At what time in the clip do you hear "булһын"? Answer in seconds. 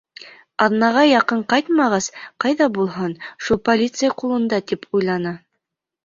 2.77-3.13